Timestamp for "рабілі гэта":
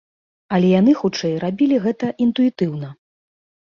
1.45-2.13